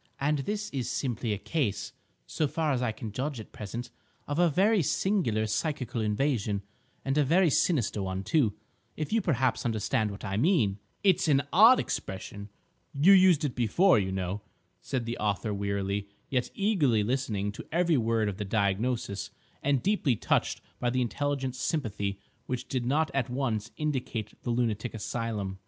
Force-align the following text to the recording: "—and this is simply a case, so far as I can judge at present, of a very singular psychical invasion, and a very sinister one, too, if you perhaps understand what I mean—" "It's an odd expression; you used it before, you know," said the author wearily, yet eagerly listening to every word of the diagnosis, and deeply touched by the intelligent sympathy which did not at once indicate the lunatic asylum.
"—and 0.19 0.39
this 0.39 0.71
is 0.71 0.89
simply 0.89 1.31
a 1.31 1.37
case, 1.37 1.93
so 2.25 2.47
far 2.47 2.71
as 2.71 2.81
I 2.81 2.91
can 2.91 3.11
judge 3.11 3.39
at 3.39 3.51
present, 3.51 3.91
of 4.27 4.39
a 4.39 4.49
very 4.49 4.81
singular 4.81 5.45
psychical 5.45 6.01
invasion, 6.01 6.63
and 7.05 7.19
a 7.19 7.23
very 7.23 7.51
sinister 7.51 8.01
one, 8.01 8.23
too, 8.23 8.55
if 8.97 9.13
you 9.13 9.21
perhaps 9.21 9.63
understand 9.63 10.09
what 10.09 10.25
I 10.25 10.37
mean—" 10.37 10.79
"It's 11.03 11.27
an 11.27 11.43
odd 11.53 11.79
expression; 11.79 12.49
you 12.95 13.13
used 13.13 13.45
it 13.45 13.53
before, 13.53 13.99
you 13.99 14.11
know," 14.11 14.41
said 14.81 15.05
the 15.05 15.19
author 15.19 15.53
wearily, 15.53 16.07
yet 16.31 16.49
eagerly 16.55 17.03
listening 17.03 17.51
to 17.51 17.67
every 17.71 17.95
word 17.99 18.27
of 18.27 18.37
the 18.37 18.43
diagnosis, 18.43 19.29
and 19.61 19.83
deeply 19.83 20.15
touched 20.15 20.61
by 20.79 20.89
the 20.89 21.03
intelligent 21.03 21.55
sympathy 21.55 22.19
which 22.47 22.67
did 22.67 22.87
not 22.87 23.11
at 23.13 23.29
once 23.29 23.69
indicate 23.77 24.33
the 24.41 24.49
lunatic 24.49 24.95
asylum. 24.95 25.59